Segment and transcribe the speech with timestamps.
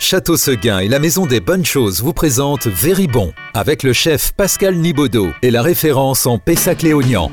[0.00, 4.76] Château Seguin et la Maison des Bonnes Choses vous présentent Véribon avec le chef Pascal
[4.76, 7.32] Nibaudot et la référence en Pessac-Léognan.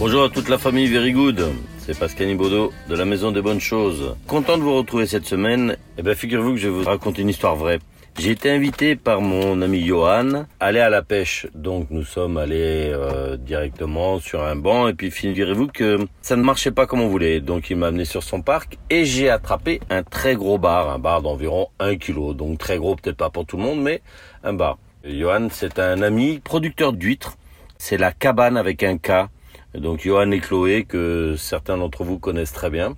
[0.00, 1.52] Bonjour à toute la famille Very Good.
[1.86, 4.16] C'est Pascal Nibaudot de la Maison des Bonnes Choses.
[4.26, 5.76] Content de vous retrouver cette semaine.
[5.96, 7.78] Eh bien, figurez-vous que je vais vous raconter une histoire vraie.
[8.16, 11.48] J'ai été invité par mon ami Johan à aller à la pêche.
[11.52, 16.42] Donc nous sommes allés euh, directement sur un banc et puis figurez-vous que ça ne
[16.42, 17.40] marchait pas comme on voulait.
[17.40, 21.00] Donc il m'a amené sur son parc et j'ai attrapé un très gros bar, un
[21.00, 22.34] bar d'environ 1 kg.
[22.34, 24.00] Donc très gros peut-être pas pour tout le monde mais
[24.44, 24.78] un bar.
[25.04, 27.36] Johan c'est un ami producteur d'huîtres.
[27.78, 29.28] C'est la cabane avec un K.
[29.74, 32.94] Donc Johan et Chloé que certains d'entre vous connaissent très bien.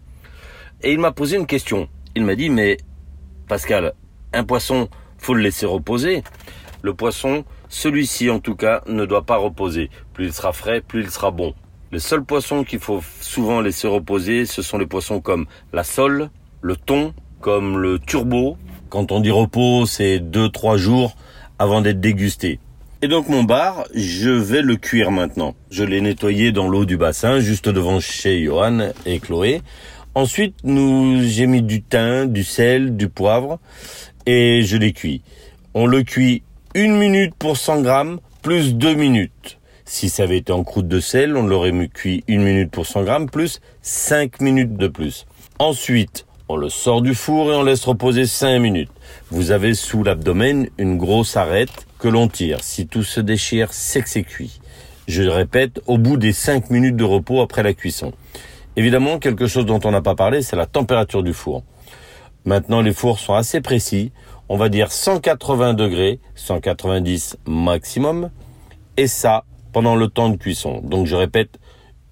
[0.83, 1.88] Et il m'a posé une question.
[2.15, 2.77] Il m'a dit mais
[3.48, 3.95] Pascal,
[4.35, 6.23] un poisson faut le laisser reposer.
[6.83, 9.91] Le poisson, celui-ci en tout cas, ne doit pas reposer.
[10.12, 11.55] Plus il sera frais, plus il sera bon.
[11.93, 16.30] Les seuls poissons qu'il faut souvent laisser reposer, ce sont les poissons comme la sole,
[16.60, 18.57] le thon, comme le turbo.
[18.88, 21.16] Quand on dit repos, c'est 2-3 jours
[21.59, 22.60] avant d'être dégusté.
[23.02, 25.55] Et donc mon bar, je vais le cuire maintenant.
[25.71, 29.62] Je l'ai nettoyé dans l'eau du bassin, juste devant chez Johan et Chloé.
[30.16, 33.59] Ensuite, nous, j'ai mis du thym, du sel, du poivre
[34.24, 35.20] et je l'ai cuit.
[35.74, 36.42] On le cuit
[36.74, 39.59] une minute pour 100 grammes plus deux minutes.
[39.84, 43.02] Si ça avait été en croûte de sel, on l'aurait cuit une minute pour 100
[43.02, 45.26] grammes plus 5 minutes de plus.
[45.59, 48.92] Ensuite, on le sort du four et on laisse reposer 5 minutes.
[49.30, 52.64] Vous avez sous l'abdomen une grosse arête que l'on tire.
[52.64, 54.62] Si tout se déchire, c'est que c'est cuit.
[55.09, 58.14] Je répète, au bout des 5 minutes de repos après la cuisson.
[58.77, 61.63] Évidemment, quelque chose dont on n'a pas parlé, c'est la température du four.
[62.45, 64.12] Maintenant, les fours sont assez précis.
[64.49, 68.31] On va dire 180 degrés, 190 maximum.
[68.97, 70.81] Et ça, pendant le temps de cuisson.
[70.83, 71.59] Donc, je répète,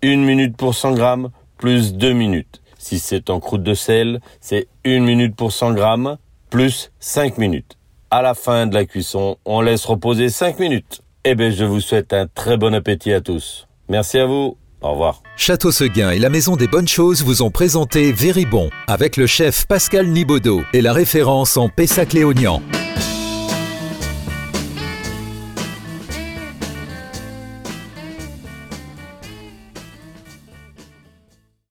[0.03, 2.63] une minute pour 100 grammes, plus deux minutes.
[2.79, 6.19] Si c'est en croûte de sel, c'est une minute pour 100 grammes,
[6.51, 7.79] plus 5 minutes.
[8.11, 11.03] À la fin de la cuisson, on laisse reposer 5 minutes.
[11.25, 13.67] Eh bien, je vous souhaite un très bon appétit à tous.
[13.89, 14.57] Merci à vous.
[14.85, 15.23] Au revoir.
[15.37, 19.67] Château Seguin et la Maison des Bonnes Choses vous ont présenté Véribon avec le chef
[19.67, 22.61] Pascal Nibaudot et la référence en Pessac-Léognan.